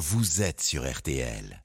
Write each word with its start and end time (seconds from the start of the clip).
vous 0.00 0.40
êtes 0.40 0.62
sur 0.62 0.90
RTL. 0.90 1.62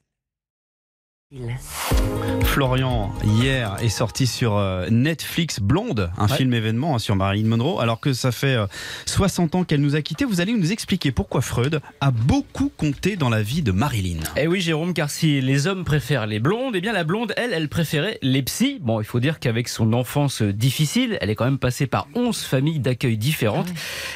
Florian, 2.44 3.12
hier, 3.24 3.76
est 3.80 3.88
sorti 3.88 4.28
sur 4.28 4.56
euh, 4.56 4.86
Netflix 4.90 5.58
Blonde, 5.58 6.12
un 6.16 6.28
film 6.28 6.54
événement 6.54 6.94
hein, 6.94 6.98
sur 7.00 7.16
Marilyn 7.16 7.48
Monroe, 7.48 7.80
alors 7.80 7.98
que 7.98 8.12
ça 8.12 8.30
fait 8.30 8.54
euh, 8.54 8.68
60 9.06 9.56
ans 9.56 9.64
qu'elle 9.64 9.80
nous 9.80 9.96
a 9.96 10.02
quittés. 10.02 10.24
Vous 10.24 10.40
allez 10.40 10.52
nous 10.52 10.70
expliquer 10.70 11.10
pourquoi 11.10 11.40
Freud 11.40 11.80
a 12.00 12.12
beaucoup 12.12 12.70
compté 12.76 13.16
dans 13.16 13.28
la 13.28 13.42
vie 13.42 13.62
de 13.62 13.72
Marilyn. 13.72 14.20
Eh 14.36 14.46
oui, 14.46 14.60
Jérôme, 14.60 14.94
car 14.94 15.10
si 15.10 15.40
les 15.40 15.66
hommes 15.66 15.84
préfèrent 15.84 16.28
les 16.28 16.38
blondes, 16.38 16.76
eh 16.76 16.80
bien 16.80 16.92
la 16.92 17.02
blonde, 17.02 17.34
elle, 17.36 17.52
elle 17.52 17.68
préférait 17.68 18.20
les 18.22 18.42
psys. 18.42 18.78
Bon, 18.80 19.00
il 19.00 19.04
faut 19.04 19.18
dire 19.18 19.40
qu'avec 19.40 19.66
son 19.68 19.94
enfance 19.94 20.42
difficile, 20.42 21.18
elle 21.20 21.30
est 21.30 21.34
quand 21.34 21.44
même 21.44 21.58
passée 21.58 21.88
par 21.88 22.06
11 22.14 22.38
familles 22.38 22.78
d'accueil 22.78 23.18
différentes. 23.18 23.72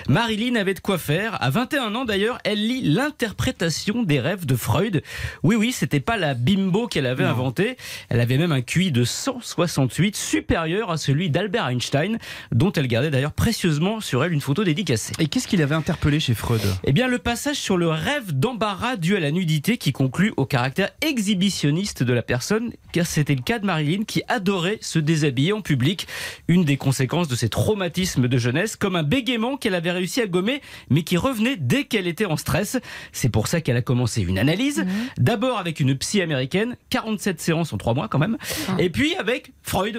Marilyn 0.08 0.54
avait 0.54 0.74
de 0.74 0.80
quoi 0.80 0.96
faire. 0.96 1.42
À 1.42 1.50
21 1.50 1.92
ans 1.96 2.04
d'ailleurs, 2.04 2.38
elle 2.44 2.64
lit 2.64 2.82
l'interprétation 2.82 4.04
des 4.04 4.20
rêves 4.20 4.46
de 4.46 4.54
Freud. 4.54 5.02
Oui, 5.42 5.56
oui, 5.56 5.72
c'était 5.72 5.98
pas 5.98 6.16
la 6.16 6.34
bimbo 6.34 6.86
qu'elle 7.00 7.06
avait 7.10 7.24
inventée. 7.24 7.76
Elle 8.10 8.20
avait 8.20 8.36
même 8.36 8.52
un 8.52 8.60
QI 8.60 8.92
de 8.92 9.04
168, 9.04 10.14
supérieur 10.14 10.90
à 10.90 10.98
celui 10.98 11.30
d'Albert 11.30 11.68
Einstein, 11.68 12.18
dont 12.52 12.72
elle 12.72 12.88
gardait 12.88 13.10
d'ailleurs 13.10 13.32
précieusement 13.32 14.00
sur 14.00 14.22
elle 14.22 14.34
une 14.34 14.42
photo 14.42 14.64
dédicacée. 14.64 15.14
Et 15.18 15.28
qu'est-ce 15.28 15.48
qu'il 15.48 15.62
avait 15.62 15.74
interpellé 15.74 16.20
chez 16.20 16.34
Freud? 16.34 16.60
Eh 16.84 16.92
bien, 16.92 17.08
le 17.08 17.18
passage 17.18 17.56
sur 17.56 17.78
le 17.78 17.88
rêve 17.88 18.32
d'embarras 18.34 18.96
dû 18.96 19.16
à 19.16 19.20
la 19.20 19.30
nudité 19.30 19.78
qui 19.78 19.92
conclut 19.92 20.34
au 20.36 20.44
caractère 20.44 20.90
exhibitionniste 21.00 22.02
de 22.02 22.12
la 22.12 22.20
personne, 22.20 22.72
car 22.92 23.06
c'était 23.06 23.34
le 23.34 23.40
cas 23.40 23.58
de 23.58 23.64
Marilyn 23.64 24.04
qui 24.04 24.22
adorait 24.28 24.78
se 24.82 24.98
déshabiller 24.98 25.54
en 25.54 25.62
public. 25.62 26.06
Une 26.48 26.64
des 26.64 26.76
conséquences 26.76 27.28
de 27.28 27.34
ses 27.34 27.48
traumatismes 27.48 28.28
de 28.28 28.36
jeunesse, 28.36 28.76
comme 28.76 28.94
un 28.94 29.04
bégaiement 29.04 29.56
qu'elle 29.56 29.74
avait 29.74 29.92
réussi 29.92 30.20
à 30.20 30.26
gommer, 30.26 30.60
mais 30.90 31.02
qui 31.02 31.16
revenait 31.16 31.56
dès 31.56 31.84
qu'elle 31.84 32.06
était 32.06 32.26
en 32.26 32.36
stress. 32.36 32.78
C'est 33.12 33.30
pour 33.30 33.46
ça 33.46 33.62
qu'elle 33.62 33.78
a 33.78 33.82
commencé 33.82 34.20
une 34.20 34.38
analyse, 34.38 34.84
d'abord 35.16 35.56
avec 35.58 35.80
une 35.80 35.96
psy 35.96 36.20
américaine, 36.20 36.76
47 36.90 37.40
séances 37.40 37.72
en 37.72 37.78
3 37.78 37.94
mois 37.94 38.08
quand 38.08 38.18
même, 38.18 38.36
et 38.78 38.90
puis 38.90 39.14
avec 39.16 39.52
Freud. 39.62 39.98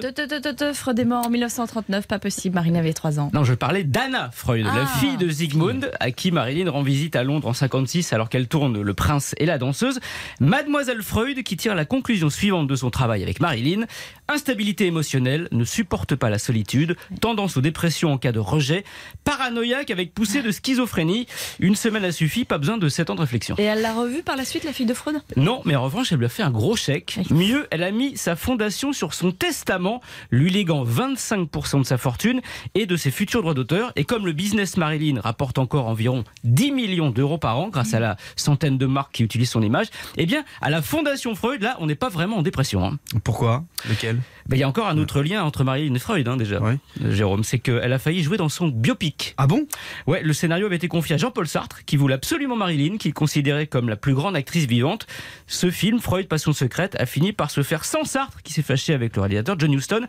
Freud 0.74 0.98
est 0.98 1.04
mort 1.04 1.26
en 1.26 1.30
1939, 1.30 2.06
pas 2.06 2.18
possible. 2.18 2.54
Marine 2.54 2.76
avait 2.76 2.92
3 2.92 3.18
ans. 3.18 3.30
Non, 3.32 3.44
je 3.44 3.54
parlais 3.54 3.84
d'Anna 3.84 4.30
Freud, 4.32 4.64
la 4.64 4.82
Ah. 4.82 4.86
fille 4.98 5.16
de 5.16 5.28
Sigmund, 5.30 5.90
à 6.00 6.10
qui 6.10 6.30
Marilyn 6.30 6.70
rend 6.70 6.82
visite 6.82 7.16
à 7.16 7.24
Londres 7.24 7.48
en 7.48 7.52
56 7.52 8.12
alors 8.12 8.28
qu'elle 8.28 8.46
tourne 8.48 8.80
Le 8.80 8.94
Prince 8.94 9.34
et 9.38 9.46
la 9.46 9.58
danseuse. 9.58 10.00
Mademoiselle 10.40 11.02
Freud 11.02 11.42
qui 11.42 11.56
tire 11.56 11.74
la 11.74 11.84
conclusion 11.84 12.30
suivante 12.30 12.66
de 12.68 12.76
son 12.76 12.90
travail 12.90 13.22
avec 13.22 13.40
Marilyn. 13.40 13.86
Instabilité 14.28 14.86
émotionnelle, 14.86 15.48
ne 15.52 15.64
supporte 15.64 16.14
pas 16.14 16.30
la 16.30 16.38
solitude, 16.38 16.96
tendance 17.20 17.56
aux 17.56 17.60
dépressions 17.60 18.12
en 18.12 18.18
cas 18.18 18.32
de 18.32 18.38
rejet, 18.38 18.84
paranoïaque 19.24 19.90
avec 19.90 20.14
poussée 20.14 20.42
de 20.42 20.50
schizophrénie. 20.50 21.26
Une 21.60 21.76
semaine 21.76 22.04
a 22.04 22.12
suffi, 22.12 22.44
pas 22.44 22.58
besoin 22.58 22.78
de 22.78 22.88
7 22.88 23.10
ans 23.10 23.14
de 23.14 23.20
réflexion. 23.20 23.54
Et 23.58 23.62
elle 23.64 23.82
l'a 23.82 23.92
revue 23.92 24.22
par 24.22 24.36
la 24.36 24.44
suite, 24.44 24.64
la 24.64 24.72
fille 24.72 24.86
de 24.86 24.94
Freud? 24.94 25.16
Non, 25.36 25.62
mais 25.64 25.76
en 25.76 25.82
revanche, 25.84 26.12
elle 26.12 26.18
lui 26.18 26.26
a 26.26 26.30
fait 26.30 26.42
un 26.42 26.50
gros 26.50 26.76
chèque. 26.82 27.18
Mieux, 27.30 27.66
elle 27.70 27.82
a 27.82 27.90
mis 27.90 28.16
sa 28.16 28.36
fondation 28.36 28.92
sur 28.92 29.14
son 29.14 29.30
testament, 29.32 30.00
lui 30.30 30.50
léguant 30.50 30.84
25% 30.84 31.80
de 31.80 31.84
sa 31.86 31.98
fortune 31.98 32.40
et 32.74 32.86
de 32.86 32.96
ses 32.96 33.10
futurs 33.10 33.42
droits 33.42 33.54
d'auteur. 33.54 33.92
Et 33.96 34.04
comme 34.04 34.26
le 34.26 34.32
business 34.32 34.76
Marilyn 34.76 35.20
rapporte 35.20 35.58
encore 35.58 35.86
environ 35.86 36.24
10 36.44 36.72
millions 36.72 37.10
d'euros 37.10 37.38
par 37.38 37.58
an 37.58 37.68
grâce 37.68 37.94
à 37.94 38.00
la 38.00 38.16
centaine 38.36 38.78
de 38.78 38.86
marques 38.86 39.12
qui 39.12 39.22
utilisent 39.22 39.50
son 39.50 39.62
image, 39.62 39.86
eh 40.16 40.26
bien, 40.26 40.44
à 40.60 40.70
la 40.70 40.82
fondation 40.82 41.34
Freud, 41.34 41.62
là, 41.62 41.76
on 41.80 41.86
n'est 41.86 41.94
pas 41.94 42.08
vraiment 42.08 42.38
en 42.38 42.42
dépression. 42.42 42.84
hein. 42.84 42.98
Pourquoi? 43.24 43.64
Lequel? 43.88 44.20
Ben, 44.48 44.56
Il 44.56 44.60
y 44.60 44.64
a 44.64 44.68
encore 44.68 44.88
un 44.88 44.98
autre 44.98 45.22
lien 45.22 45.44
entre 45.44 45.62
Marilyn 45.62 45.94
et 45.94 45.98
Freud, 46.00 46.26
hein, 46.26 46.36
déjà, 46.36 46.60
Ouais. 46.60 46.78
Euh, 47.04 47.12
Jérôme. 47.14 47.44
C'est 47.44 47.58
qu'elle 47.60 47.92
a 47.92 47.98
failli 47.98 48.22
jouer 48.22 48.36
dans 48.36 48.48
son 48.48 48.68
biopic. 48.68 49.34
Ah 49.36 49.46
bon? 49.46 49.66
Ouais, 50.08 50.22
le 50.22 50.32
scénario 50.32 50.66
avait 50.66 50.76
été 50.76 50.88
confié 50.88 51.14
à 51.14 51.18
Jean-Paul 51.18 51.46
Sartre, 51.46 51.84
qui 51.84 51.96
voulait 51.96 52.14
absolument 52.14 52.56
Marilyn, 52.56 52.96
qu'il 52.96 53.14
considérait 53.14 53.66
comme 53.68 53.88
la 53.88 53.96
plus 53.96 54.14
grande 54.14 54.34
actrice 54.34 54.66
vivante. 54.66 55.06
Ce 55.46 55.70
film, 55.70 56.00
Freud, 56.00 56.26
Passion 56.26 56.52
secrète, 56.72 56.96
a 56.98 57.04
fini 57.04 57.32
par 57.34 57.50
se 57.50 57.62
faire 57.62 57.84
sans 57.84 58.04
Sartre, 58.04 58.40
qui 58.42 58.52
s'est 58.54 58.62
fâché 58.62 58.94
avec 58.94 59.14
le 59.16 59.20
réalisateur 59.22 59.56
John 59.58 59.72
Huston, 59.74 60.06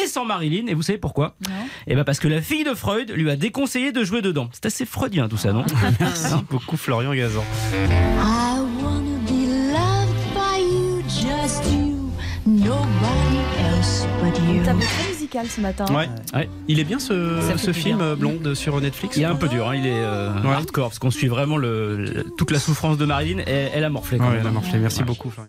et 0.00 0.06
sans 0.06 0.24
Marilyn. 0.24 0.68
Et 0.68 0.74
vous 0.74 0.82
savez 0.82 0.98
pourquoi 0.98 1.34
Non. 1.48 1.54
Eh 1.88 1.96
ben 1.96 2.04
parce 2.04 2.20
que 2.20 2.28
la 2.28 2.40
fille 2.40 2.62
de 2.62 2.72
Freud 2.74 3.10
lui 3.10 3.28
a 3.30 3.36
déconseillé 3.36 3.90
de 3.90 4.04
jouer 4.04 4.22
dedans. 4.22 4.48
C'est 4.52 4.66
assez 4.66 4.86
freudien 4.86 5.28
tout 5.28 5.36
ça, 5.36 5.52
non 5.52 5.64
Merci 6.00 6.34
beaucoup 6.48 6.76
Florian 6.76 7.12
Gazan. 7.14 7.42
I 7.72 8.60
wanna 8.80 9.18
be 9.26 9.72
loved 9.72 10.34
by 10.34 10.62
you, 10.62 11.02
just 11.08 11.64
you, 11.72 12.10
nobody 12.46 13.38
else 13.76 14.06
but 14.22 14.38
you. 14.48 14.62
Tableau 14.64 14.82
très 14.86 15.08
musical 15.08 15.46
ce 15.48 15.60
matin. 15.60 15.84
Ouais. 15.92 16.08
Ouais. 16.32 16.48
Il 16.68 16.78
est 16.78 16.84
bien 16.84 17.00
ce, 17.00 17.40
film 17.72 17.98
bien. 17.98 18.06
euh, 18.06 18.14
Blonde 18.16 18.54
sur 18.54 18.80
Netflix 18.80 19.16
Il 19.16 19.22
est 19.22 19.26
un 19.26 19.34
peu 19.34 19.48
dur, 19.48 19.68
hein, 19.68 19.74
il 19.74 19.86
est 19.86 19.90
euh, 19.92 20.32
Ouais. 20.42 20.50
hardcore, 20.52 20.88
parce 20.90 21.00
qu'on 21.00 21.10
suit 21.10 21.26
vraiment 21.28 21.56
le, 21.56 21.96
le- 21.96 22.24
toute 22.38 22.52
la 22.52 22.60
souffrance 22.60 22.98
de 22.98 23.04
Marilyn, 23.04 23.40
et 23.40 23.68
elle 23.74 23.82
a 23.84 23.90
morflé 23.90 24.18
quand 24.18 24.24
Ouais, 24.26 24.30
même. 24.34 24.40
elle 24.42 24.46
a 24.46 24.50
morflé. 24.52 24.78
Merci 24.78 25.02
beaucoup 25.02 25.30
Florian. 25.30 25.48